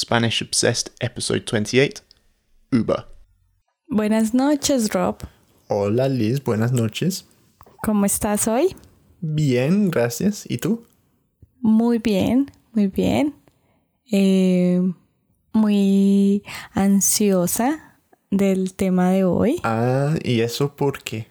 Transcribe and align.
Spanish 0.00 0.42
Obsessed, 0.42 0.90
episode 1.00 1.44
28 1.50 2.02
Uber. 2.70 3.06
Buenas 3.88 4.34
noches, 4.34 4.90
Rob. 4.92 5.16
Hola 5.68 6.06
Liz, 6.08 6.44
buenas 6.44 6.70
noches. 6.72 7.24
¿Cómo 7.82 8.04
estás 8.04 8.46
hoy? 8.46 8.76
Bien, 9.22 9.90
gracias. 9.90 10.44
¿Y 10.50 10.58
tú? 10.58 10.84
Muy 11.62 11.98
bien, 11.98 12.50
muy 12.74 12.88
bien. 12.88 13.34
Eh, 14.12 14.82
muy 15.54 16.42
ansiosa 16.74 17.98
del 18.30 18.74
tema 18.74 19.10
de 19.12 19.24
hoy 19.24 19.60
Ah, 19.64 20.14
¿y 20.22 20.40
eso 20.42 20.76
por 20.76 21.02
qué? 21.02 21.28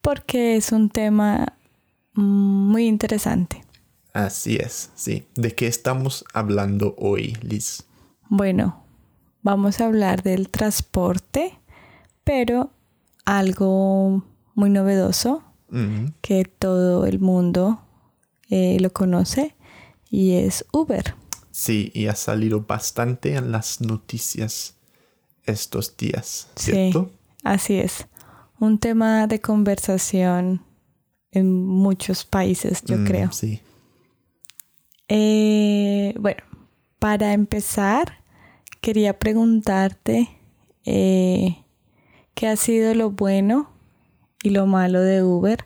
porque 0.00 0.56
es 0.56 0.72
un 0.72 0.88
tema 0.88 1.58
muy 2.14 2.86
interesante. 2.86 3.62
Así 4.14 4.56
es, 4.56 4.90
sí. 4.94 5.26
¿De 5.34 5.54
qué 5.54 5.66
estamos 5.66 6.24
hablando 6.32 6.94
hoy, 6.96 7.36
Liz? 7.42 7.84
Bueno, 8.32 8.84
vamos 9.42 9.80
a 9.80 9.86
hablar 9.86 10.22
del 10.22 10.48
transporte, 10.50 11.58
pero 12.24 12.70
algo 13.24 14.24
muy 14.54 14.70
novedoso 14.70 15.42
que 16.20 16.44
todo 16.44 17.06
el 17.06 17.20
mundo 17.20 17.80
eh, 18.48 18.78
lo 18.80 18.92
conoce 18.92 19.54
y 20.10 20.32
es 20.34 20.64
Uber. 20.72 21.14
Sí, 21.52 21.90
y 21.94 22.06
ha 22.06 22.14
salido 22.16 22.62
bastante 22.62 23.34
en 23.36 23.52
las 23.52 23.80
noticias 23.80 24.76
estos 25.44 25.96
días, 25.96 26.48
Sí. 26.56 26.72
¿cierto? 26.72 27.10
Así 27.44 27.74
es. 27.78 28.06
Un 28.58 28.78
tema 28.78 29.26
de 29.28 29.40
conversación 29.40 30.62
en 31.32 31.52
muchos 31.64 32.24
países, 32.24 32.82
yo 32.84 32.96
Mm, 32.96 33.04
creo. 33.06 33.32
Sí. 33.32 33.60
Eh, 35.08 36.14
bueno, 36.18 36.42
para 36.98 37.32
empezar, 37.32 38.19
quería 38.80 39.18
preguntarte 39.18 40.28
eh, 40.84 41.56
qué 42.34 42.46
ha 42.48 42.56
sido 42.56 42.94
lo 42.94 43.10
bueno 43.10 43.70
y 44.42 44.50
lo 44.50 44.66
malo 44.66 45.00
de 45.00 45.22
Uber 45.22 45.64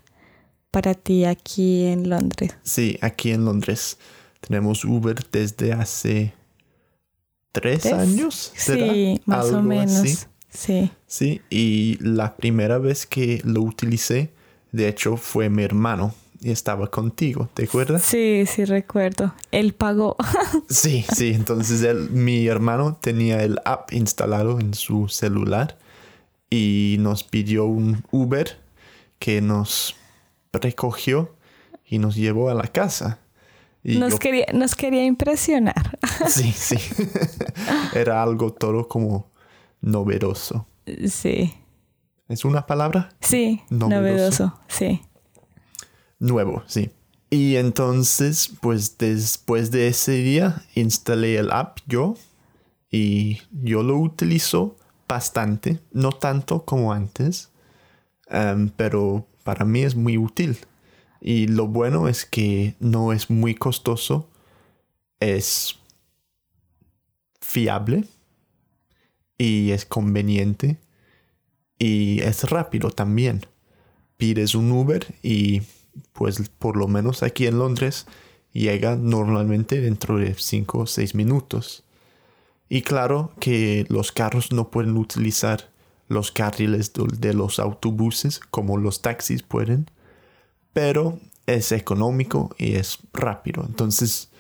para 0.71 0.95
ti 0.95 1.25
aquí 1.25 1.87
en 1.87 2.09
Londres. 2.11 2.57
Sí, 2.63 2.99
aquí 3.01 3.31
en 3.31 3.45
Londres 3.45 3.99
tenemos 4.41 4.85
Uber 4.85 5.17
desde 5.31 5.73
hace 5.73 6.35
tres 7.53 7.83
¿Tres? 7.83 7.93
años. 7.95 8.53
¿será? 8.57 8.93
Sí, 8.93 9.21
más 9.25 9.51
o 9.53 9.63
menos. 9.63 9.93
así. 9.93 10.19
Sí. 10.51 10.91
Sí, 11.07 11.43
y 11.51 11.99
la 12.01 12.37
primera 12.37 12.79
vez 12.79 13.07
que 13.07 13.41
lo 13.45 13.63
utilicé, 13.63 14.33
de 14.73 14.89
hecho, 14.89 15.17
fue 15.17 15.49
mi 15.49 15.63
hermano 15.63 16.15
y 16.45 16.51
estaba 16.51 16.89
contigo, 16.91 17.49
¿te 17.55 17.65
acuerdas? 17.65 18.03
Sí, 18.03 18.45
sí 18.47 18.65
recuerdo. 18.67 19.35
Él 19.51 19.73
pagó. 19.75 20.17
Sí, 20.69 21.05
sí, 21.15 21.33
entonces 21.35 21.83
él, 21.83 22.11
mi 22.11 22.47
hermano 22.47 22.97
tenía 23.01 23.43
el 23.43 23.59
app 23.65 23.93
instalado 23.93 24.61
en 24.61 24.75
su 24.75 25.09
celular 25.09 25.79
y 26.51 26.97
nos 27.01 27.25
pidió 27.25 27.65
un 27.65 28.05
Uber 28.11 28.59
que 29.19 29.41
nos 29.41 29.97
recogió 30.53 31.35
y 31.87 31.99
nos 31.99 32.15
llevó 32.15 32.51
a 32.51 32.55
la 32.55 32.65
casa. 32.69 33.19
Y 33.83 33.99
Nos 33.99 34.13
yo- 34.15 34.19
quería, 34.19 34.47
nos 34.55 34.75
quería 34.75 35.05
impresionar. 35.05 35.99
sí, 36.29 36.53
sí, 36.53 36.77
era 37.95 38.23
algo 38.23 38.53
todo 38.53 38.87
como 38.89 39.31
novedoso. 39.81 40.67
Sí. 41.09 41.55
¿Es 42.29 42.45
una 42.45 42.67
palabra? 42.67 43.11
Sí, 43.21 43.61
Novedoso. 43.71 44.01
novedoso. 44.01 44.61
Sí. 44.69 45.03
Nuevo, 46.19 46.63
sí. 46.67 46.91
Y 47.31 47.57
entonces, 47.57 48.53
pues 48.61 48.97
después 48.99 49.71
de 49.71 49.89
ese 49.89 50.13
día, 50.13 50.63
instalé 50.75 51.37
el 51.37 51.51
app 51.51 51.79
yo 51.87 52.15
y 52.91 53.41
yo 53.51 53.83
lo 53.83 53.99
utilizo 53.99 54.77
bastante, 55.09 55.81
no 55.93 56.13
tanto 56.13 56.65
como 56.65 56.93
antes, 56.93 57.51
em, 58.29 58.69
pero 58.71 59.27
para 59.43 59.65
mí 59.65 59.83
es 59.83 59.97
muy 59.97 60.17
útil. 60.19 60.59
Y 61.21 61.49
lo 61.49 61.67
bueno 61.67 62.09
es 62.09 62.25
que 62.25 62.77
no 62.81 63.13
es 63.13 63.31
muy 63.31 63.55
costoso, 63.55 64.29
es 65.21 65.77
fiable 67.41 68.05
y 69.39 69.71
es 69.73 69.85
conveniente 69.85 70.79
y 71.79 72.21
es 72.21 72.49
rápido 72.51 72.91
también. 72.91 73.47
Pides 74.17 74.55
un 74.55 74.71
Uber 74.73 75.05
y 75.23 75.63
pues 76.13 76.49
por 76.59 76.77
lo 76.77 76.89
menos 76.89 77.23
aquí 77.23 77.47
en 77.47 77.59
Londres 77.59 78.07
llega 78.53 78.97
normalmente 78.97 79.81
dentro 79.81 80.17
de 80.19 80.35
5 80.35 80.79
o 80.81 80.87
6 80.87 81.15
minutos. 81.15 81.85
Y 82.69 82.83
claro 82.83 83.33
que 83.41 83.85
los 83.89 84.13
carros 84.13 84.53
no 84.53 84.71
pueden 84.71 84.97
utilizar 84.97 85.71
los 86.09 86.31
carriles 86.31 86.93
de- 86.95 87.35
los 87.35 87.59
autobuses 87.59 88.41
como 88.51 88.77
los 88.77 89.03
taxis 89.03 89.43
pueden, 89.43 89.91
pero 90.73 91.19
es 91.47 91.73
económico 91.73 92.55
y 92.59 92.75
es 92.75 92.99
rápido. 93.13 93.65
Entonces, 93.67 94.31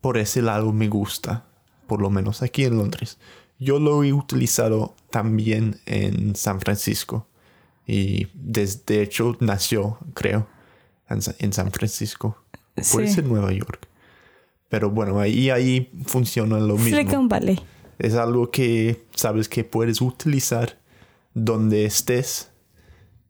por 0.00 0.18
ese 0.18 0.42
lado 0.42 0.72
me 0.72 0.88
gusta, 0.88 1.44
por 1.86 2.00
lo 2.00 2.10
menos 2.10 2.42
aquí 2.42 2.64
en 2.64 2.76
Londres. 2.76 3.18
Yo 3.58 3.78
lo 3.78 4.02
he 4.04 4.12
utilizado 4.12 4.94
también 5.10 5.80
en 5.86 6.34
San 6.36 6.60
Francisco 6.60 7.26
y 7.86 8.28
desde 8.34 9.02
hecho 9.02 9.36
nació, 9.40 9.98
creo, 10.14 10.46
en 11.10 11.22
Sa- 11.22 11.34
en 11.38 11.52
San 11.52 11.70
Francisco. 11.72 12.36
Puede 12.92 13.08
Sí. 13.08 13.14
ser 13.14 13.24
Nueva 13.24 13.52
York. 13.52 13.86
Pero 14.68 14.90
bueno, 14.90 15.18
ahí, 15.20 15.50
ahí 15.50 15.90
funciona 16.06 16.58
lo 16.58 16.74
mismo. 16.76 16.96
Silicon 16.96 17.28
Valley. 17.28 17.60
Es 17.98 18.14
algo 18.14 18.50
que 18.50 19.04
sabes 19.14 19.48
que 19.48 19.64
puedes 19.64 20.00
utilizar 20.00 20.78
donde 21.34 21.84
estés 21.84 22.50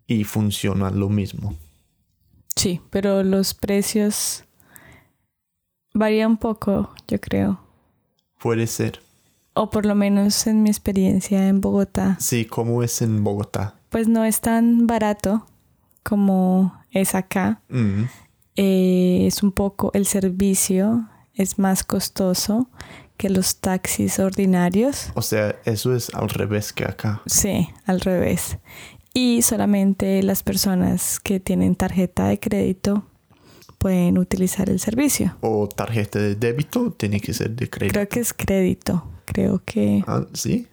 y 0.07 0.25
funciona 0.25 0.91
lo 0.91 1.09
mismo. 1.09 1.57
Sí, 2.57 2.81
pero 2.91 3.23
los 3.23 3.55
precios 3.55 4.45
varían 5.95 6.33
un 6.33 6.37
poco, 6.37 6.93
yo 7.09 7.21
creo. 7.21 7.61
Puede 8.39 8.67
ser. 8.67 9.01
O 9.55 9.71
por 9.71 9.87
lo 9.87 9.95
menos 9.95 10.47
en 10.47 10.63
mi 10.63 10.71
experiencia 10.71 11.49
en 11.49 11.61
Bogotá, 11.61 12.17
Sí, 12.21 12.45
como 12.45 12.83
es 12.83 13.03
en 13.03 13.25
Bogotá. 13.25 13.75
pues 13.89 14.09
no 14.09 14.25
es 14.25 14.41
tan 14.41 14.87
barato 14.87 15.47
como 16.05 16.80
es 16.91 17.15
acá. 17.15 17.63
Eh, 18.57 19.25
es 19.27 19.43
un 19.43 19.53
poco 19.53 19.91
el 19.95 20.07
servicio 20.07 21.09
es 21.35 21.59
más 21.59 21.85
costoso 21.85 22.69
que 23.17 23.31
los 23.31 23.57
taxis 23.61 24.19
ordinarios. 24.19 25.11
O 25.15 25.23
sea, 25.23 25.57
eso 25.65 25.95
es 25.95 26.11
al 26.15 26.29
revés 26.29 26.73
que 26.73 26.85
acá. 26.85 27.23
Sí, 27.27 27.69
al 27.87 28.01
revés. 28.01 28.59
Y 29.13 29.43
solamente 29.43 30.23
las 30.23 30.43
personas 30.43 31.21
que 31.21 31.41
tienen 31.41 31.75
tarjeta 31.75 32.29
de 32.29 32.39
crédito 32.39 33.05
pueden 33.79 34.19
utilizar 34.19 34.69
el 34.71 34.79
servicio. 34.81 35.37
O 35.41 35.69
tarjeta 35.69 36.19
de 36.19 36.35
débito 36.35 36.93
tiene 36.93 37.21
que 37.21 37.33
ser 37.35 37.51
de 37.51 37.69
crédito. 37.69 37.95
Creo 37.95 38.09
que 38.09 38.21
es 38.21 38.33
crédito. 38.33 39.05
Creo 39.25 39.63
que... 39.65 40.03
Ah, 40.07 40.25
sí. 40.33 40.67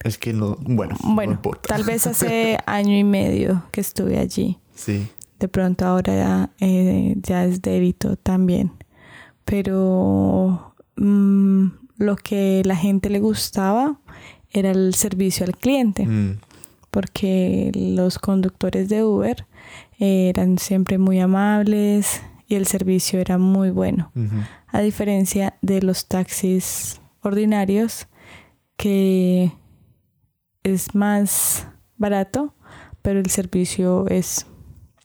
Es 0.00 0.18
que 0.18 0.32
no. 0.34 0.56
Bueno, 0.60 0.96
no 1.02 1.14
Bueno, 1.14 1.32
importa. 1.32 1.68
tal 1.68 1.84
vez 1.84 2.06
hace 2.06 2.58
año 2.66 2.96
y 2.96 3.04
medio 3.04 3.62
que 3.72 3.80
estuve 3.80 4.18
allí. 4.18 4.58
Sí. 4.74 5.06
De 5.38 5.48
pronto 5.48 5.84
ahora 5.84 6.14
ya, 6.14 6.50
eh, 6.60 7.14
ya 7.22 7.44
es 7.44 7.60
débito 7.60 8.16
también. 8.16 8.72
Pero 9.44 10.74
mm, 10.96 11.66
lo 11.98 12.16
que 12.16 12.62
la 12.64 12.76
gente 12.76 13.10
le 13.10 13.20
gustaba 13.20 14.00
era 14.50 14.70
el 14.70 14.94
servicio 14.94 15.44
al 15.44 15.56
cliente. 15.56 16.06
Mm, 16.06 16.38
porque 16.90 17.72
los 17.74 18.20
conductores 18.20 18.88
de 18.88 19.02
Uber 19.02 19.46
eh, 19.98 20.28
eran 20.28 20.58
siempre 20.58 20.96
muy 20.96 21.18
amables 21.18 22.22
y 22.46 22.54
el 22.54 22.66
servicio 22.66 23.18
era 23.18 23.36
muy 23.36 23.70
bueno, 23.70 24.12
a 24.68 24.80
diferencia 24.80 25.56
de 25.60 25.82
los 25.82 26.06
taxis 26.06 27.00
ordinarios 27.20 28.06
que 28.76 29.50
es 30.62 30.94
más 30.94 31.66
barato, 31.96 32.54
pero 33.02 33.18
el 33.18 33.30
servicio 33.30 34.06
es 34.08 34.46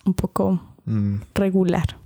un 0.09 0.13
poco 0.15 0.59
Mm. 0.89 1.21
regular 1.35 1.97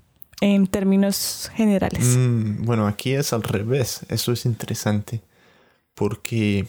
en 0.41 0.67
términos 0.67 1.49
generales. 1.55 2.17
Mm, 2.17 2.65
bueno, 2.65 2.85
aquí 2.85 3.13
es 3.13 3.31
al 3.31 3.43
revés. 3.43 4.01
Eso 4.09 4.33
es 4.33 4.45
interesante. 4.45 5.21
Porque, 5.95 6.67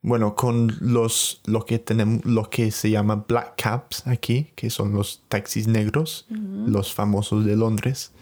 bueno, 0.00 0.34
con 0.34 0.72
los 0.80 1.42
lo 1.44 1.66
que 1.66 1.78
tenemos, 1.78 2.24
lo 2.24 2.48
que 2.48 2.70
se 2.70 2.88
llama 2.90 3.24
black 3.28 3.60
cabs 3.62 4.06
aquí, 4.06 4.52
que 4.54 4.70
son 4.70 4.94
los 4.94 5.22
taxis 5.28 5.66
negros, 5.66 6.26
los 6.30 6.94
famosos 6.94 7.44
de 7.44 7.56
Londres, 7.56 8.12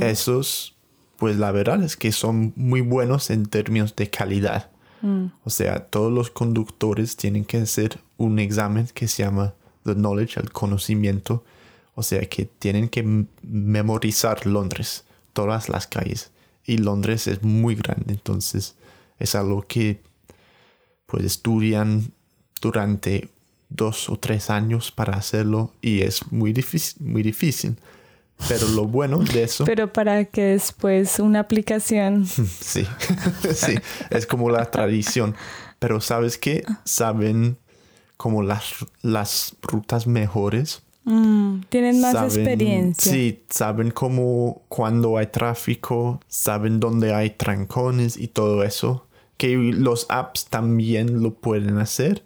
esos, 0.00 0.74
pues 1.18 1.36
la 1.36 1.50
verdad 1.52 1.82
es 1.82 1.96
que 1.96 2.12
son 2.12 2.54
muy 2.56 2.80
buenos 2.80 3.28
en 3.30 3.44
términos 3.46 3.94
de 3.94 4.08
calidad. 4.08 4.70
Mm. 5.02 5.26
O 5.44 5.50
sea, 5.50 5.86
todos 5.86 6.10
los 6.12 6.30
conductores 6.30 7.16
tienen 7.16 7.44
que 7.44 7.58
hacer 7.58 7.98
un 8.16 8.38
examen 8.38 8.88
que 8.94 9.06
se 9.06 9.22
llama 9.24 9.54
the 9.84 9.94
knowledge, 9.94 10.38
el 10.38 10.52
conocimiento. 10.52 11.44
O 11.94 12.02
sea, 12.02 12.20
que 12.26 12.46
tienen 12.46 12.88
que 12.88 13.26
memorizar 13.42 14.46
Londres, 14.46 15.04
todas 15.32 15.68
las 15.68 15.86
calles. 15.86 16.30
Y 16.64 16.78
Londres 16.78 17.26
es 17.26 17.42
muy 17.42 17.74
grande, 17.74 18.12
entonces 18.12 18.76
Es 19.18 19.34
algo 19.34 19.62
que 19.66 20.00
pues 21.06 21.24
estudian 21.24 22.12
durante 22.60 23.28
dos 23.68 24.08
o 24.08 24.18
tres 24.18 24.50
años 24.50 24.90
para 24.90 25.16
hacerlo 25.16 25.72
y 25.80 26.02
es 26.02 26.30
muy 26.30 26.52
difícil, 26.52 27.06
muy 27.06 27.22
difícil. 27.22 27.76
Pero 28.48 28.68
lo 28.68 28.86
bueno 28.86 29.18
de 29.18 29.42
eso... 29.44 29.64
Pero 29.64 29.92
para 29.92 30.24
que 30.24 30.42
después 30.42 31.18
una 31.18 31.40
aplicación... 31.40 32.26
sí, 32.26 32.86
sí, 33.54 33.74
es 34.10 34.26
como 34.26 34.50
la 34.50 34.70
tradición. 34.70 35.34
Pero 35.78 36.00
sabes 36.00 36.38
que 36.38 36.64
saben 36.84 37.58
como 38.20 38.42
las, 38.42 38.74
las 39.00 39.56
rutas 39.62 40.06
mejores. 40.06 40.82
Mm, 41.04 41.60
tienen 41.70 42.02
más 42.02 42.12
Saben- 42.12 42.26
experiencia. 42.26 43.10
Sí, 43.10 43.44
saben 43.48 43.90
cómo 43.92 44.60
cuando 44.68 45.16
hay 45.16 45.28
tráfico, 45.28 46.20
saben 46.28 46.80
dónde 46.80 47.14
hay 47.14 47.30
trancones 47.30 48.18
y 48.18 48.28
todo 48.28 48.62
eso. 48.62 49.06
Que 49.38 49.56
los 49.56 50.04
apps 50.10 50.44
también 50.50 51.22
lo 51.22 51.32
pueden 51.32 51.78
hacer, 51.78 52.22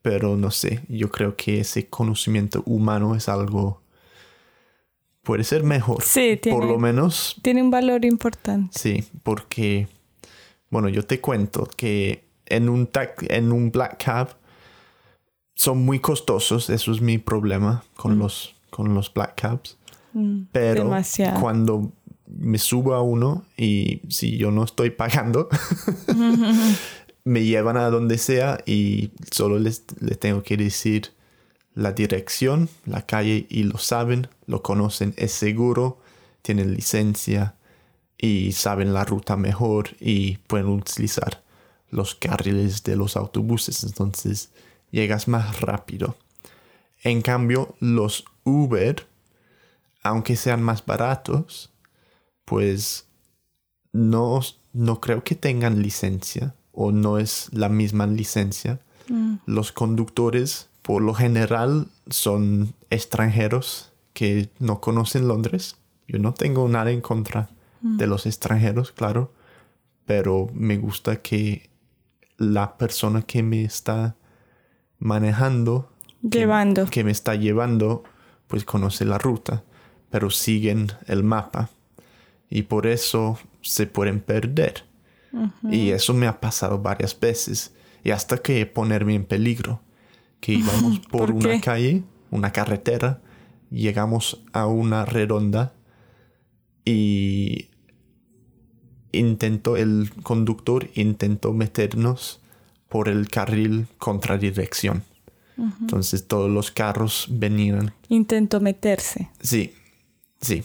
pero 0.00 0.38
no 0.38 0.50
sé, 0.50 0.80
yo 0.88 1.10
creo 1.10 1.36
que 1.36 1.60
ese 1.60 1.88
conocimiento 1.88 2.62
humano 2.64 3.14
es 3.14 3.28
algo... 3.28 3.82
Puede 5.24 5.44
ser 5.44 5.62
mejor. 5.62 6.02
Sí, 6.02 6.38
tiene, 6.40 6.58
Por 6.58 6.66
lo 6.66 6.78
menos 6.78 7.36
tiene 7.42 7.62
un 7.62 7.70
valor 7.70 8.06
importante. 8.06 8.78
Sí, 8.78 9.04
porque, 9.22 9.88
bueno, 10.70 10.88
yo 10.88 11.04
te 11.04 11.20
cuento 11.20 11.68
que 11.76 12.24
en 12.46 12.70
un, 12.70 12.88
en 13.28 13.52
un 13.52 13.70
Black 13.70 14.02
Cab 14.02 14.36
son 15.54 15.84
muy 15.84 16.00
costosos, 16.00 16.70
eso 16.70 16.92
es 16.92 17.00
mi 17.00 17.18
problema 17.18 17.84
con, 17.96 18.18
los, 18.18 18.54
con 18.70 18.94
los 18.94 19.12
Black 19.12 19.40
Cabs. 19.40 19.78
Mm, 20.12 20.42
Pero 20.52 20.84
demasiado. 20.84 21.40
cuando 21.40 21.92
me 22.26 22.58
subo 22.58 22.94
a 22.94 23.02
uno 23.02 23.44
y 23.56 24.02
si 24.08 24.36
yo 24.36 24.50
no 24.50 24.64
estoy 24.64 24.90
pagando, 24.90 25.48
me 27.24 27.44
llevan 27.44 27.76
a 27.76 27.90
donde 27.90 28.18
sea 28.18 28.58
y 28.66 29.12
solo 29.30 29.58
les, 29.58 29.84
les 30.00 30.18
tengo 30.18 30.42
que 30.42 30.56
decir 30.56 31.12
la 31.74 31.92
dirección, 31.92 32.68
la 32.86 33.02
calle 33.02 33.46
y 33.48 33.64
lo 33.64 33.78
saben, 33.78 34.28
lo 34.46 34.62
conocen, 34.62 35.14
es 35.16 35.32
seguro, 35.32 35.98
tienen 36.42 36.74
licencia 36.74 37.54
y 38.18 38.52
saben 38.52 38.94
la 38.94 39.04
ruta 39.04 39.36
mejor 39.36 39.90
y 40.00 40.36
pueden 40.46 40.68
utilizar 40.68 41.42
los 41.90 42.14
carriles 42.14 42.84
de 42.84 42.96
los 42.96 43.16
autobuses, 43.16 43.84
entonces 43.84 44.50
llegas 44.94 45.26
más 45.26 45.60
rápido. 45.60 46.16
En 47.02 47.20
cambio, 47.20 47.74
los 47.80 48.24
Uber, 48.44 49.06
aunque 50.02 50.36
sean 50.36 50.62
más 50.62 50.86
baratos, 50.86 51.72
pues 52.44 53.06
no, 53.92 54.40
no 54.72 55.00
creo 55.00 55.24
que 55.24 55.34
tengan 55.34 55.82
licencia 55.82 56.54
o 56.72 56.92
no 56.92 57.18
es 57.18 57.48
la 57.52 57.68
misma 57.68 58.06
licencia. 58.06 58.80
Mm, 59.08 59.36
Los 59.46 59.72
conductores 59.72 60.68
por 60.82 61.02
lo 61.02 61.12
general 61.14 61.88
son 62.08 62.74
extranjeros 62.90 63.92
que 64.12 64.50
no 64.60 64.80
conocen 64.80 65.26
Londres. 65.26 65.76
Yo 66.06 66.18
no 66.18 66.34
tengo 66.34 66.68
nada 66.68 66.90
en 66.90 67.00
contra 67.00 67.50
de 67.80 68.06
los 68.06 68.24
extranjeros, 68.24 68.92
claro, 68.92 69.30
pero 70.06 70.48
me 70.54 70.78
gusta 70.78 71.20
que 71.20 71.68
la 72.38 72.78
persona 72.78 73.20
que 73.20 73.42
me 73.42 73.62
está 73.62 74.16
manejando 75.04 75.90
Llevando. 76.22 76.86
que 76.86 77.04
me 77.04 77.12
está 77.12 77.34
llevando, 77.34 78.02
pues 78.48 78.64
conoce 78.64 79.04
la 79.04 79.18
ruta, 79.18 79.62
pero 80.10 80.30
siguen 80.30 80.90
el 81.06 81.22
mapa. 81.22 81.68
Y 82.48 82.62
por 82.62 82.86
eso 82.86 83.38
se 83.60 83.86
pueden 83.86 84.20
perder. 84.20 84.84
Y 85.70 85.90
eso 85.90 86.14
me 86.14 86.26
ha 86.28 86.40
pasado 86.40 86.80
varias 86.80 87.18
veces. 87.18 87.74
Y 88.04 88.12
hasta 88.12 88.38
que 88.38 88.64
ponerme 88.66 89.14
en 89.14 89.24
peligro, 89.24 89.80
que 90.40 90.52
íbamos 90.54 91.00
por, 91.00 91.32
¿Por 91.32 91.32
una 91.32 91.60
calle, 91.60 92.02
una 92.30 92.52
carretera, 92.52 93.20
llegamos 93.70 94.42
a 94.52 94.66
una 94.66 95.04
redonda 95.04 95.74
y 96.84 97.68
intentó 99.12 99.76
el 99.76 100.10
conductor 100.22 100.88
intentó 100.94 101.52
meternos 101.52 102.40
por 102.94 103.08
el 103.08 103.28
carril 103.28 103.88
contradirección. 103.98 105.02
Entonces 105.80 106.28
todos 106.28 106.48
los 106.48 106.70
carros 106.70 107.26
venían. 107.28 107.92
Intentó 108.08 108.60
meterse. 108.60 109.30
Sí, 109.40 109.74
sí. 110.40 110.62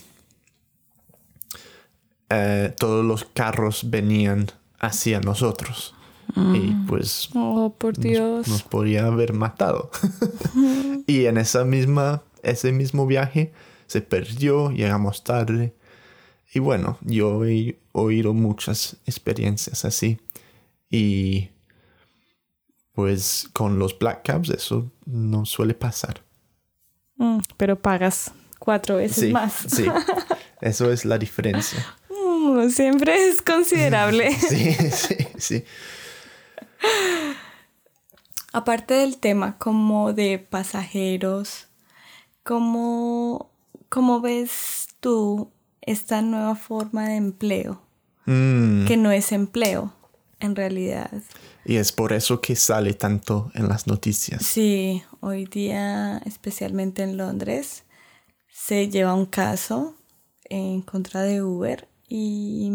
Eh, 2.30 2.72
todos 2.78 3.04
los 3.04 3.26
carros 3.26 3.90
venían 3.90 4.46
hacia 4.78 5.20
nosotros. 5.22 5.96
Y 6.54 6.70
pues 6.88 7.30
Oh, 7.34 7.74
por 7.76 7.98
Dios. 7.98 8.48
nos 8.48 8.62
podría 8.62 9.08
haber 9.08 9.34
matado. 9.34 9.90
y 11.08 11.26
en 11.26 11.40
esa 11.40 11.66
misma, 11.66 12.22
ese 12.44 12.72
mismo 12.72 13.08
viaje 13.08 13.54
se 13.88 14.02
perdió, 14.02 14.70
llegamos 14.70 15.24
tarde. 15.24 15.74
Y 16.54 16.60
bueno, 16.60 17.00
yo 17.02 17.44
he 17.46 17.80
oído 17.92 18.36
muchas 18.36 18.98
experiencias 19.08 19.84
así. 19.84 20.20
Y 20.92 21.50
pues 22.94 23.50
con 23.54 23.80
los 23.80 23.98
black 23.98 24.24
cabs 24.26 24.50
eso 24.50 24.92
no 25.06 25.46
suele 25.46 25.74
pasar. 25.74 26.22
Mm, 27.18 27.40
pero 27.58 27.78
pagas 27.80 28.32
cuatro 28.60 28.98
veces 28.98 29.26
Sí, 29.26 29.32
más. 29.32 29.54
sí. 29.54 29.86
Eso 30.62 30.92
es 30.92 31.06
la 31.06 31.18
diferencia. 31.18 31.86
Mm, 32.10 32.68
siempre 32.70 33.30
es 33.30 33.42
considerable. 33.42 34.30
Sí, 34.50 34.74
sí, 34.92 35.16
sí. 35.38 35.64
Aparte 38.52 38.96
del 38.96 39.18
tema 39.18 39.58
como 39.58 40.12
de 40.14 40.40
pasajeros, 40.40 41.68
¿cómo, 42.44 43.52
cómo 43.90 44.22
ves 44.22 44.88
tú 45.00 45.52
esta 45.82 46.22
nueva 46.22 46.56
forma 46.56 47.08
de 47.10 47.16
empleo? 47.16 47.82
Mm, 48.26 48.86
Que 48.86 48.98
no 48.98 49.12
es 49.12 49.32
empleo, 49.32 49.94
en 50.40 50.56
realidad. 50.56 51.12
Y 51.70 51.76
es 51.76 51.92
por 51.92 52.14
eso 52.14 52.42
que 52.42 52.56
sale 52.56 52.96
tanto 52.96 53.52
en 53.54 53.68
las 53.68 53.86
noticias. 53.86 54.44
Sí, 54.44 55.04
hoy 55.20 55.46
día, 55.46 56.18
especialmente 56.26 57.04
en 57.04 57.16
Londres, 57.16 57.84
se 58.52 58.90
lleva 58.90 59.14
un 59.14 59.28
caso 59.28 59.96
en 60.46 60.82
contra 60.82 61.22
de 61.22 61.44
Uber 61.44 61.88
y 62.08 62.72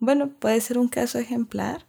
bueno, 0.00 0.28
puede 0.38 0.60
ser 0.60 0.76
un 0.76 0.88
caso 0.88 1.18
ejemplar 1.18 1.86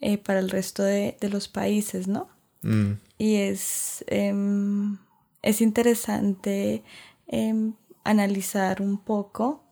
eh, 0.00 0.16
para 0.16 0.38
el 0.38 0.48
resto 0.48 0.82
de, 0.82 1.18
de 1.20 1.28
los 1.28 1.46
países, 1.48 2.08
¿no? 2.08 2.30
Mm, 2.62 2.92
Y 3.18 3.34
es, 3.34 4.02
em, 4.06 4.96
es 5.42 5.60
interesante 5.60 6.82
em, 7.26 7.74
analizar 8.02 8.80
un 8.80 8.96
poco 8.96 9.62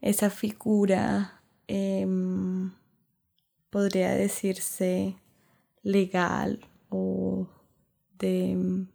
esa 0.00 0.30
figura, 0.30 1.40
em, 1.66 2.70
podría 3.76 4.12
decirse, 4.12 5.16
legal 5.82 6.66
o 6.88 7.46
de, 8.18 8.86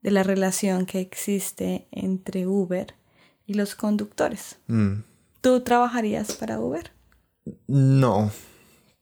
de 0.00 0.10
la 0.10 0.22
relación 0.22 0.86
que 0.86 1.00
existe 1.00 1.86
entre 1.90 2.46
Uber 2.46 2.94
y 3.44 3.52
los 3.52 3.74
conductores. 3.74 4.56
mm. 4.66 5.02
¿Tú 5.42 5.60
trabajarías 5.60 6.32
para 6.36 6.58
Uber? 6.58 6.90
No, 7.66 8.30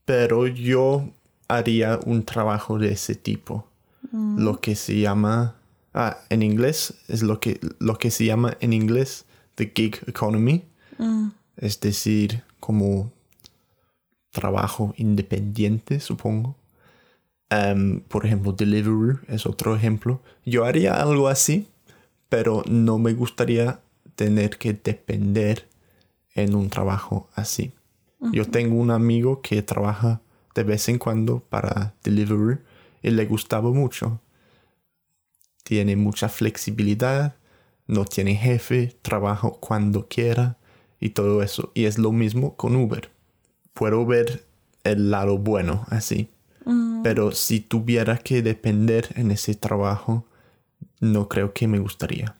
pero 0.04 0.48
yo 0.48 1.08
haría 1.46 2.00
un 2.04 2.24
trabajo 2.24 2.76
de 2.76 2.90
ese 2.90 3.14
tipo. 3.14 3.64
Lo 4.12 4.60
que 4.60 4.74
se 4.74 4.98
llama, 4.98 5.54
ah, 5.94 6.18
en 6.30 6.42
inglés, 6.42 6.94
es 7.06 7.22
lo 7.22 7.38
que, 7.38 7.60
lo 7.78 7.96
que 7.96 8.10
se 8.10 8.24
llama 8.24 8.56
en 8.60 8.72
inglés 8.72 9.24
the 9.54 9.72
gig 9.72 10.00
economy. 10.08 10.64
Mm, 10.98 11.28
Es 11.56 11.78
decir, 11.78 12.42
como 12.58 13.12
trabajo 14.36 14.92
independiente, 14.98 15.98
supongo. 15.98 16.56
Em, 17.48 18.00
por 18.00 18.26
ejemplo, 18.26 18.52
Deliveroo 18.52 19.18
es 19.28 19.46
otro 19.46 19.74
ejemplo. 19.74 20.20
Yo 20.44 20.66
haría 20.66 21.00
algo 21.00 21.28
así, 21.28 21.66
pero 22.28 22.62
no 22.68 22.98
me 22.98 23.14
gustaría 23.14 23.80
tener 24.14 24.58
que 24.58 24.74
depender 24.74 25.66
en 26.34 26.54
un 26.54 26.68
trabajo 26.68 27.28
así. 27.34 27.72
Yo 28.32 28.44
tengo 28.44 28.76
un 28.76 28.90
amigo 28.90 29.40
que 29.40 29.62
trabaja 29.62 30.20
de 30.54 30.64
vez 30.64 30.88
en 30.88 30.98
cuando 30.98 31.40
para 31.40 31.94
Deliveroo 32.02 32.58
y 33.02 33.10
le 33.10 33.24
gustaba 33.24 33.70
mucho. 33.70 34.20
Tiene 35.62 35.96
mucha 35.96 36.28
flexibilidad, 36.28 37.36
no 37.86 38.04
tiene 38.04 38.34
jefe, 38.34 38.96
trabaja 39.02 39.50
cuando 39.60 40.08
quiera 40.08 40.56
y 40.98 41.10
todo 41.10 41.42
eso. 41.42 41.70
Y 41.74 41.84
es 41.84 41.98
lo 41.98 42.10
mismo 42.10 42.56
con 42.56 42.74
Uber. 42.74 43.15
Puedo 43.76 44.06
ver 44.06 44.46
el 44.84 45.10
lado 45.10 45.36
bueno 45.36 45.84
así. 45.90 46.30
mm, 46.64 47.02
Pero 47.02 47.32
si 47.32 47.60
tuviera 47.60 48.16
que 48.16 48.40
depender 48.40 49.10
en 49.16 49.30
ese 49.30 49.54
trabajo, 49.54 50.24
no 50.98 51.28
creo 51.28 51.52
que 51.52 51.68
me 51.68 51.78
gustaría. 51.78 52.38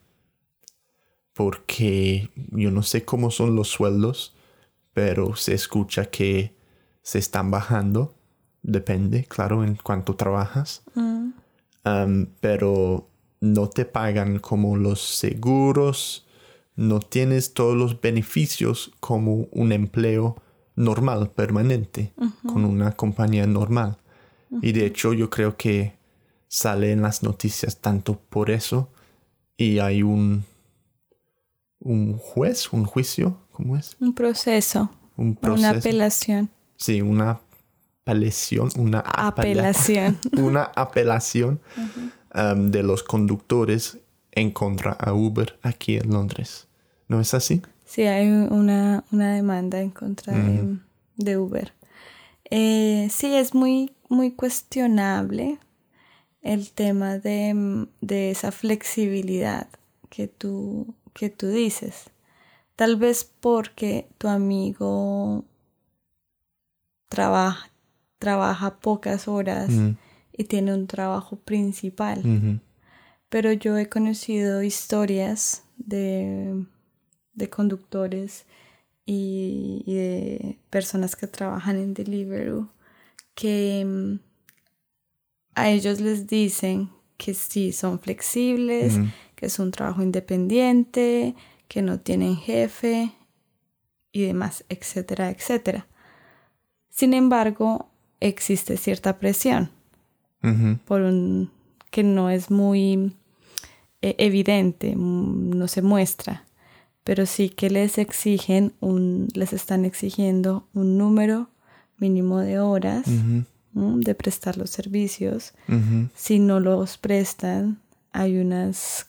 Porque 1.35 2.31
yo 2.53 2.71
no 2.71 2.83
sé 2.83 3.05
cómo 3.05 3.31
son 3.31 3.55
los 3.55 3.69
sueldos, 3.69 4.35
pero 4.95 5.37
se 5.37 5.53
escucha 5.53 6.07
que 6.07 6.57
se 7.03 7.19
están 7.19 7.51
bajando 7.51 8.15
depende, 8.63 9.25
claro, 9.25 9.63
en 9.63 9.77
cuánto 9.77 10.17
trabajas. 10.17 10.83
Mm. 10.95 11.33
Um, 11.85 12.27
pero 12.41 13.09
no 13.41 13.69
te 13.69 13.85
pagan 13.85 14.39
como 14.39 14.77
los 14.77 15.01
seguros, 15.01 16.27
no 16.75 17.01
tienes 17.01 17.55
todos 17.55 17.77
los 17.77 18.01
beneficios 18.01 18.93
como 19.01 19.49
un 19.53 19.73
empleo 19.73 20.43
normal, 20.77 21.31
permanente, 21.31 22.13
con 22.47 22.65
una 22.65 22.93
compañía 22.93 23.47
normal. 23.47 23.97
Y 24.63 24.73
de 24.73 24.87
hecho 24.87 25.13
yo 25.13 25.29
creo 25.31 25.57
que 25.57 25.95
sale 26.49 26.93
en 26.93 27.03
las 27.03 27.23
noticias 27.23 27.79
tanto 27.81 28.19
por 28.29 28.51
eso 28.51 28.89
y 29.57 29.79
hay 29.81 30.03
un, 30.03 30.45
un 31.81 32.17
juez, 32.19 32.73
un 32.73 32.85
juicio, 32.85 33.39
¿cómo 33.53 33.77
es? 33.77 33.97
Un 34.01 34.15
proceso. 34.15 34.91
Un 35.17 35.29
Una 35.29 35.41
proceso. 35.41 35.79
apelación. 35.79 36.51
Sí, 36.77 37.01
una 37.01 37.41
apelación, 38.03 38.69
una 38.77 39.01
apela- 39.03 39.29
Apelación. 39.29 40.19
una 40.37 40.63
apelación 40.77 41.61
um, 42.35 42.71
de 42.71 42.83
los 42.83 43.03
conductores 43.03 43.99
en 44.33 44.51
contra 44.51 44.93
a 44.93 45.13
Uber 45.15 45.59
aquí 45.63 45.97
en 45.97 46.11
Londres. 46.13 46.69
¿No 47.09 47.21
es 47.21 47.33
así? 47.35 47.63
Sí, 47.87 48.03
hay 48.03 48.29
una, 48.29 49.05
una 49.13 49.35
demanda 49.35 49.81
en 49.81 49.91
contra 49.91 50.35
de, 50.35 50.77
de 51.17 51.39
Uber. 51.39 51.73
Eh, 52.51 53.09
sí, 53.11 53.35
es 53.35 53.55
muy, 53.55 53.93
muy 54.09 54.33
cuestionable 54.33 55.59
el 56.43 56.73
tema 56.73 57.19
de, 57.19 57.87
de 58.01 58.31
esa 58.31 58.53
flexibilidad 58.53 59.69
que 60.11 60.29
tú, 60.29 60.95
que 61.15 61.31
tú 61.31 61.49
dices. 61.49 62.11
Tal 62.75 62.97
vez 62.97 63.25
porque 63.41 64.09
tu 64.19 64.29
amigo 64.29 65.45
trabaja, 67.09 67.71
trabaja 68.19 68.77
pocas 68.79 69.29
horas 69.29 69.71
y 70.33 70.45
tiene 70.45 70.75
un 70.75 70.87
trabajo 70.87 71.37
principal. 71.37 72.21
Pero 73.29 73.53
yo 73.53 73.77
he 73.79 73.89
conocido 73.89 74.63
historias 74.63 75.65
de, 75.79 76.65
de 77.37 77.49
conductores 77.49 78.45
y, 79.05 79.85
y 79.87 79.95
de 79.95 80.59
personas 80.71 81.15
que 81.15 81.29
trabajan 81.29 81.77
en 81.77 81.95
Deliveroo 81.95 82.69
que 83.37 83.85
mm, 83.87 84.19
a 85.55 85.71
ellos 85.71 86.01
les 86.01 86.27
dicen 86.27 86.91
que 87.17 87.35
sí 87.35 87.73
son 87.73 88.01
flexibles, 88.01 88.99
que 89.37 89.47
es 89.47 89.59
un 89.59 89.71
trabajo 89.71 90.03
independiente, 90.03 91.35
que 91.69 91.83
no 91.83 92.01
tienen 92.01 92.37
jefe 92.37 93.13
y 94.13 94.23
demás, 94.23 94.65
etcétera, 94.69 95.31
etcétera. 95.31 95.87
Sin 96.91 97.15
embargo, 97.15 97.89
existe 98.21 98.77
cierta 98.77 99.19
presión 99.19 99.71
por 100.85 101.01
un 101.01 101.51
que 101.91 102.03
no 102.03 102.31
es 102.31 102.51
muy 102.51 103.17
eh, 104.03 104.15
evidente, 104.19 104.95
mm, 104.95 105.51
no 105.57 105.67
se 105.67 105.83
muestra, 105.83 106.45
pero 107.07 107.25
sí 107.25 107.51
que 107.51 107.71
les 107.71 107.99
exigen 107.99 108.73
un, 108.81 109.29
les 109.35 109.53
están 109.53 109.85
exigiendo 109.85 110.67
un 110.75 110.99
número 110.99 111.49
mínimo 111.99 112.41
de 112.41 112.59
horas 112.59 113.05
de 113.73 114.15
prestar 114.17 114.57
los 114.59 114.71
servicios. 114.71 115.53
Si 116.17 116.41
no 116.41 116.59
los 116.59 116.99
prestan, 116.99 117.79
hay 118.13 118.39
unos 118.39 119.07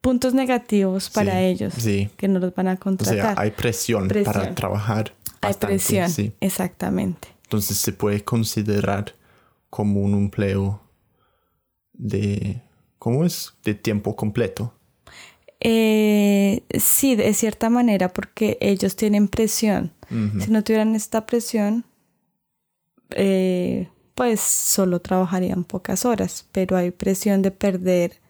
puntos 0.00 0.34
negativos 0.34 1.10
para 1.10 1.32
Sí, 1.38 1.44
ellos 1.44 1.74
Sí. 1.74 2.10
que 2.16 2.26
no 2.26 2.40
los 2.40 2.52
van 2.54 2.66
a 2.68 2.72
O 2.72 2.74
sea, 2.74 2.82
contratar. 2.82 3.34
hay 3.38 3.50
presión, 3.52 4.08
Presión. 4.08 4.34
para 4.34 4.54
trabajar. 4.54 5.14
Hay 5.42 5.54
presión, 5.54 6.10
Sí. 6.10 6.32
exactamente. 6.40 7.28
Entonces 7.44 7.76
se 7.78 7.92
puede 7.92 8.24
considerar 8.24 9.14
como 9.70 10.00
un 10.00 10.14
empleo 10.14 10.80
de, 11.92 12.62
¿cómo 12.98 13.24
es? 13.24 13.52
De 13.64 13.74
tiempo 13.74 14.16
completo. 14.16 14.74
Eh, 15.60 15.97
sí, 16.82 17.16
de 17.16 17.32
cierta 17.34 17.70
manera, 17.70 18.08
porque 18.08 18.58
ellos 18.60 18.96
tienen 18.96 19.28
presión. 19.28 19.92
Si 20.40 20.50
no 20.50 20.64
tuvieran 20.64 20.94
esta 20.94 21.26
presión, 21.26 21.84
eh, 23.10 23.88
pues 24.14 24.40
solo 24.40 25.00
trabajarían 25.00 25.64
pocas 25.64 26.06
horas, 26.06 26.46
pero 26.50 26.78
hay 26.78 26.90
presión 26.90 27.42
de 27.42 27.50
perder 27.50 28.20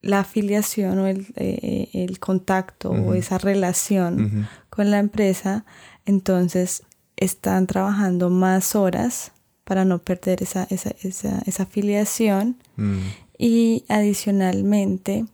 la 0.00 0.20
afiliación 0.20 0.98
o 0.98 1.06
el, 1.06 1.26
eh, 1.36 1.90
el 1.92 2.18
contacto 2.18 2.90
o 2.90 3.14
esa 3.14 3.36
relación 3.38 4.48
con 4.70 4.90
la 4.90 4.98
empresa, 4.98 5.66
entonces 6.06 6.84
están 7.16 7.66
trabajando 7.66 8.30
más 8.30 8.74
horas 8.74 9.32
para 9.64 9.84
no 9.84 9.98
perder 9.98 10.42
esa, 10.42 10.66
esa, 10.70 10.94
esa, 11.02 11.42
esa 11.46 11.62
afiliación. 11.62 12.56
Mm, 12.76 12.98
y 13.38 13.84
adicionalmente 13.88 15.26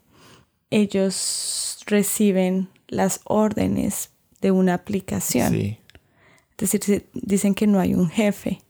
ellos 0.70 1.69
reciben 1.86 2.68
las 2.88 3.20
órdenes 3.24 4.10
de 4.40 4.50
una 4.50 4.74
aplicación. 4.74 5.52
Sí. 5.52 5.78
Es 6.58 6.72
decir, 6.72 7.08
dicen 7.14 7.54
que 7.54 7.66
no 7.66 7.80
hay 7.80 7.94
un 7.94 8.08
jefe, 8.10 8.60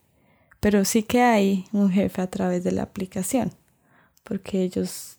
pero 0.60 0.84
sí 0.84 1.02
que 1.02 1.22
hay 1.22 1.64
un 1.72 1.90
jefe 1.90 2.22
a 2.22 2.30
través 2.30 2.62
de 2.62 2.70
la 2.72 2.82
aplicación, 2.82 3.52
porque 4.22 4.62
ellos, 4.62 5.16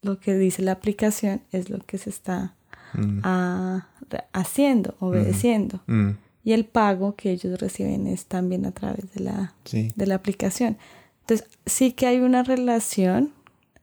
lo 0.00 0.18
que 0.18 0.36
dice 0.38 0.62
la 0.62 0.72
aplicación 0.72 1.42
es 1.52 1.68
lo 1.68 1.78
que 1.80 1.98
se 1.98 2.08
está 2.08 2.54
mm, 2.94 3.20
ah, 3.22 3.88
haciendo, 4.32 4.94
obedeciendo. 5.00 5.82
mm, 5.86 6.10
Y 6.42 6.52
el 6.52 6.64
pago 6.64 7.16
que 7.16 7.32
ellos 7.32 7.60
reciben 7.60 8.06
es 8.06 8.24
también 8.26 8.64
a 8.64 8.72
través 8.72 9.12
de 9.12 9.20
la, 9.20 9.54
sí. 9.64 9.92
de 9.94 10.06
la 10.06 10.14
aplicación. 10.14 10.78
Entonces, 11.20 11.48
sí 11.66 11.92
que 11.92 12.06
hay 12.06 12.20
una 12.20 12.44
relación 12.44 13.32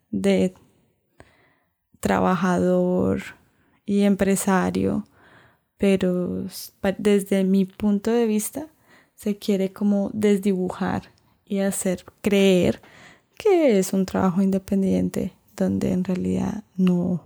de 0.10 0.56
trabajador 2.00 3.22
y 3.86 4.02
empresario, 4.02 5.06
pero 5.78 6.46
desde 6.98 7.44
mi 7.44 7.66
punto 7.66 8.12
de 8.12 8.26
vista 8.26 8.68
se 9.16 9.38
quiere 9.38 9.72
como 9.74 10.10
desdibujar 10.14 11.12
y 11.46 11.60
hacer 11.60 12.06
creer 12.22 12.82
que 13.38 13.78
es 13.80 13.94
un 13.94 14.06
trabajo 14.06 14.42
independiente 14.42 15.34
donde 15.56 15.92
en 15.92 16.04
realidad 16.04 16.64
no, 16.78 17.26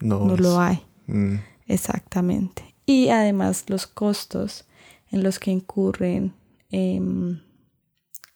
No, 0.00 0.24
no 0.26 0.36
lo 0.36 0.60
hay. 0.60 0.80
mm, 1.06 1.36
Exactamente. 1.66 2.74
Y 2.86 3.08
además 3.10 3.64
los 3.68 3.86
costos 3.86 4.66
en 5.10 5.22
los 5.22 5.38
que 5.38 5.50
incurren 5.50 6.32
em, 6.70 7.40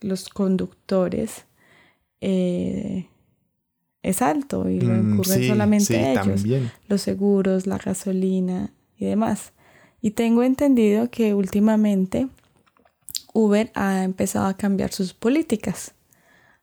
los 0.01 0.29
conductores 0.29 1.47
eh, 2.21 3.09
es 4.05 4.23
alto 4.23 4.69
y 4.69 4.81
lo 4.81 4.93
mm, 4.95 5.15
incurren 5.15 5.41
sí, 5.41 5.49
solamente 5.49 5.85
sí, 5.87 5.95
ellos. 5.97 6.27
también. 6.27 6.71
Los 6.89 7.01
seguros, 7.01 7.67
la 7.67 7.79
gasolina 7.79 8.71
y 8.97 9.07
demás. 9.07 9.53
Y 10.01 10.13
tengo 10.13 10.43
entendido 10.43 11.11
que 11.11 11.35
últimamente 11.35 12.29
Uber 13.33 13.73
ha 13.75 14.05
empezado 14.05 14.47
a 14.47 14.57
cambiar 14.57 14.93
sus 14.93 15.15
políticas. 15.15 15.95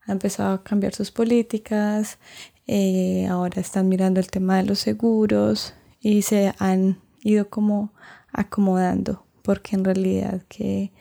Ha 0.05 0.11
empezado 0.11 0.53
a 0.53 0.63
cambiar 0.63 0.93
sus 0.93 1.11
políticas. 1.11 2.19
eh, 2.67 3.27
ahora 3.27 3.59
están 3.59 3.89
mirando 3.89 4.19
el 4.19 4.27
tema 4.27 4.57
de 4.57 4.63
los 4.63 4.79
seguros 4.79 5.73
y 5.99 6.21
se 6.21 6.53
han 6.59 6.99
ido 7.21 7.49
como 7.49 7.91
acomodando 8.31 9.25
porque 9.41 9.75
en 9.75 9.83
realidad 9.83 10.43
que 10.47 10.91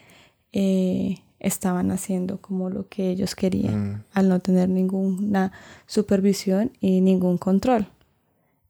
eh, 0.53 1.17
estaban 1.41 1.91
haciendo 1.91 2.41
como 2.41 2.71
lo 2.71 2.89
que 2.89 3.11
ellos 3.11 3.35
querían 3.35 3.93
Mm, 3.95 4.05
al 4.13 4.29
no 4.29 4.41
tener 4.41 4.69
ninguna 4.69 5.53
supervisión 5.87 6.71
y 6.81 7.01
ningún 7.01 7.39
control. 7.39 7.87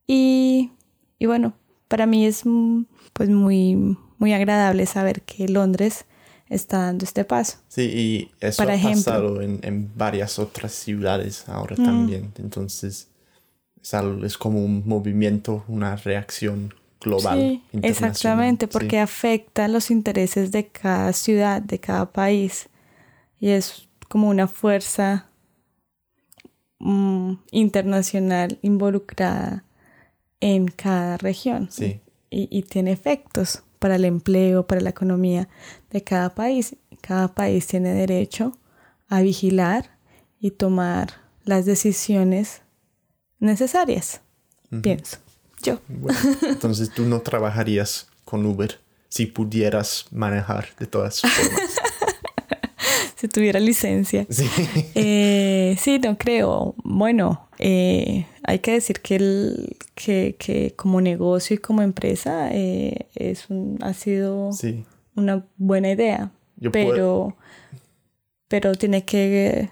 Y, 0.07 0.71
y 1.19 1.27
bueno, 1.27 1.55
para 1.89 2.07
mí 2.07 2.25
es 2.27 2.43
mm, 2.45 2.83
pues 3.13 3.29
muy, 3.29 3.97
muy 4.19 4.33
agradable 4.33 4.87
saber 4.87 5.23
que 5.23 5.49
Londres 5.49 6.05
está 6.49 6.79
dando 6.87 7.05
este 7.05 7.25
paso. 7.25 7.59
Sí, 7.69 7.83
y 7.83 8.31
eso 8.41 8.59
Para 8.59 8.73
ha 8.73 8.77
ejemplo. 8.77 8.97
pasado 9.13 9.41
en, 9.43 9.61
en 9.63 9.91
varias 9.97 10.39
otras 10.39 10.73
ciudades 10.73 11.49
ahora 11.49 11.77
Mm. 11.79 11.85
también. 11.85 12.33
Entonces, 12.39 13.09
es, 13.83 13.95
algo- 13.95 14.25
es 14.25 14.37
como 14.37 14.65
un 14.65 14.83
movimiento, 14.87 15.65
una 15.69 15.97
reacción 15.97 16.75
global. 17.01 17.39
Sí, 17.39 17.63
exactamente, 17.83 18.67
Sí. 18.67 18.73
porque 18.73 18.99
afecta 18.99 19.69
los 19.69 19.91
intereses 19.91 20.53
de 20.53 20.67
cada 20.69 21.13
ciudad, 21.13 21.63
de 21.63 21.79
cada 21.79 22.11
país. 22.13 22.69
Y 23.39 23.49
es 23.51 23.89
como 24.09 24.29
una 24.29 24.47
fuerza 24.49 25.27
mm, 26.79 27.35
internacional 27.53 28.59
involucrada 28.63 29.65
en 30.41 30.69
cada 30.69 31.17
región. 31.17 31.69
Sí, 31.71 32.01
y, 32.31 32.49
y 32.51 32.63
tiene 32.63 32.93
efectos 32.93 33.63
para 33.79 33.97
el 33.97 34.05
empleo, 34.05 34.67
para 34.67 34.81
la 34.81 34.91
economía 34.91 35.49
de 35.91 36.03
cada 36.05 36.35
país. 36.35 36.77
Cada 37.01 37.29
país 37.35 37.67
tiene 37.67 37.93
derecho 37.95 38.57
a 39.09 39.23
vigilar 39.23 39.91
y 40.39 40.51
tomar 40.53 41.09
las 41.45 41.65
decisiones 41.67 42.63
necesarias, 43.39 44.21
pienso. 44.83 45.17
Yo. 45.63 45.81
bueno, 45.89 46.19
entonces 46.43 46.91
tú 46.91 47.05
no 47.05 47.21
trabajarías 47.21 48.09
con 48.25 48.45
Uber 48.47 48.79
si 49.09 49.27
pudieras 49.27 50.07
manejar 50.13 50.69
de 50.79 50.87
todas 50.87 51.21
formas. 51.21 51.61
si 53.17 53.29
tuviera 53.29 53.59
licencia. 53.61 54.27
Sí. 54.31 54.49
Eh, 54.95 55.77
sí, 55.81 55.99
no 55.99 56.17
creo. 56.17 56.75
Bueno, 56.85 57.49
eh, 57.59 58.27
hay 58.45 58.61
que 58.61 58.73
decir 58.73 59.01
que, 59.01 59.17
el, 59.17 59.77
que, 59.95 60.37
que 60.39 60.75
como 60.77 61.01
negocio 61.01 61.55
y 61.57 61.59
como 61.59 61.83
empresa 61.83 62.49
eh, 62.53 63.09
es 63.15 63.51
un, 63.51 63.79
ha 63.83 63.93
sido 63.95 64.53
Sí. 64.53 64.85
una 65.17 65.45
buena 65.57 65.91
idea, 65.91 66.31
Yo 66.57 66.71
pero, 66.73 66.89
puedo- 66.89 67.37
pero 68.49 68.75
tiene 68.77 69.05
que 69.05 69.71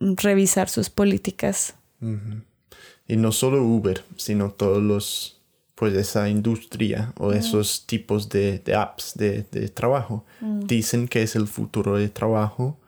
revisar 0.00 0.68
sus 0.68 0.90
políticas. 0.90 1.74
Ujú. 2.00 2.42
Y 3.06 3.16
no 3.16 3.32
solo 3.32 3.62
Uber, 3.62 4.02
sino 4.16 4.50
todos 4.50 4.82
los, 4.82 5.40
pues 5.74 5.94
esa 5.94 6.28
industria 6.28 7.12
o 7.18 7.32
esos 7.32 7.86
tipos 7.86 8.28
de, 8.28 8.58
de 8.60 8.74
apps 8.74 9.12
de, 9.14 9.44
de 9.50 9.68
trabajo. 9.68 10.24
Dicen 10.40 11.06
que 11.08 11.22
es 11.22 11.36
el 11.36 11.46
futuro 11.46 11.96
del 11.96 12.10
trabajo. 12.10 12.78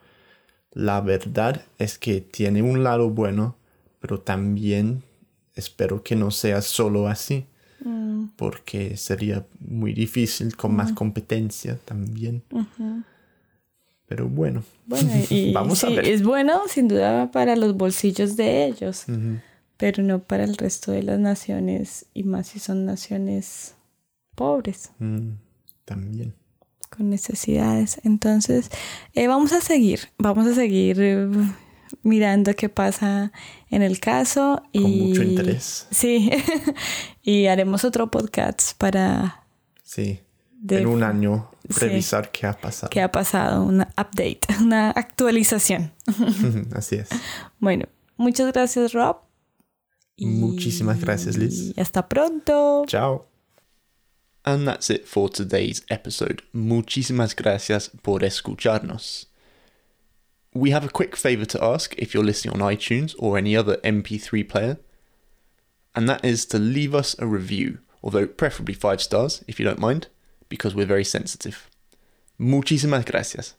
La 0.73 1.01
verdad 1.01 1.63
es 1.79 1.99
que 1.99 2.21
tiene 2.21 2.63
un 2.63 2.83
lado 2.85 3.11
bueno, 3.11 3.57
pero 4.01 4.21
también 4.21 5.03
espero 5.55 6.03
que 6.03 6.17
no 6.17 6.31
sea 6.31 6.61
solo 6.63 7.09
así, 7.09 7.47
porque 8.37 8.97
sería 8.97 9.47
muy 9.61 9.93
difícil 9.93 10.57
con 10.57 10.75
más 10.77 10.93
competencia 10.93 11.79
también. 11.85 12.43
Pero 14.09 14.29
bueno, 14.29 14.63
Bueno, 14.87 15.11
y 15.31 15.53
Vamos 15.55 15.83
a 15.85 15.89
sí, 15.89 15.97
ver. 15.97 16.07
es 16.07 16.23
bueno 16.23 16.63
sin 16.69 16.89
duda 16.89 17.31
para 17.33 17.57
los 17.57 17.77
bolsillos 17.77 18.37
de 18.37 18.67
ellos. 18.67 19.05
Pero 19.77 20.03
no 20.03 20.21
para 20.23 20.45
el 20.45 20.57
resto 20.57 20.93
de 20.93 21.03
las 21.03 21.19
naciones 21.19 22.07
y 22.15 22.23
más 22.25 22.49
si 22.49 22.59
son 22.59 22.85
naciones 22.87 23.75
pobres. 24.35 24.91
Mm, 24.99 25.33
también. 25.85 26.35
con 26.89 27.11
necesidades. 27.11 28.01
Entonces, 28.05 28.71
eh, 29.15 29.27
vamos 29.27 29.53
a 29.53 29.61
seguir, 29.61 30.09
vamos 30.19 30.47
a 30.47 30.55
seguir 30.55 30.97
eh, 31.01 31.29
mirando 32.03 32.55
qué 32.55 32.69
pasa 32.69 33.33
en 33.71 33.83
el 33.83 33.99
caso. 34.01 34.63
Y, 34.73 34.83
Con 34.83 34.91
mucho 35.09 35.23
interés. 35.23 35.87
Sí, 35.91 36.31
y 37.23 37.47
haremos 37.47 37.85
otro 37.85 38.11
podcast 38.11 38.77
para 38.79 39.43
Sí. 39.83 40.21
de 40.53 40.79
en 40.81 40.87
un 40.87 41.03
año 41.03 41.51
sí. 41.69 41.81
revisar 41.87 42.31
qué 42.31 42.47
ha 42.47 42.53
pasado. 42.59 42.89
qué 42.91 43.03
ha 43.03 43.11
pasado, 43.13 43.63
una 43.65 43.89
update, 43.99 44.41
una 44.63 44.91
actualización. 44.93 45.93
Así 46.75 46.97
es. 46.97 47.09
Bueno, 47.59 47.87
muchas 48.17 48.53
gracias 48.53 48.93
Rob. 48.93 49.19
Muchísimas 50.19 51.01
gracias, 51.01 51.37
Liz. 51.37 51.73
Y 51.77 51.81
hasta 51.81 52.09
pronto. 52.09 52.85
Chao. 52.87 53.27
And 54.45 54.67
that's 54.67 54.91
it 54.91 55.07
for 55.07 55.29
today's 55.29 55.83
episode. 55.91 56.43
Muchísimas 56.53 57.35
gracias 57.35 57.91
por 58.03 58.21
escucharnos. 58.21 59.27
We 60.55 60.71
have 60.71 60.85
a 60.85 60.89
quick 60.89 61.17
favor 61.17 61.45
to 61.45 61.63
ask 61.63 61.95
if 61.99 62.15
you're 62.15 62.25
listening 62.25 62.55
on 62.55 62.61
iTunes 62.61 63.15
or 63.19 63.37
any 63.37 63.57
other 63.57 63.77
MP3 63.79 64.49
player, 64.49 64.79
and 65.95 66.09
that 66.09 66.25
is 66.25 66.47
to 66.47 66.59
leave 66.59 66.95
us 66.95 67.17
a 67.19 67.27
review, 67.27 67.79
although 68.03 68.27
preferably 68.27 68.75
five 68.75 69.03
stars 69.03 69.45
if 69.47 69.59
you 69.59 69.67
don't 69.67 69.81
mind, 69.81 70.07
because 70.49 70.75
we're 70.75 70.87
very 70.87 71.05
sensitive. 71.05 71.69
Muchísimas 72.39 73.05
gracias. 73.05 73.55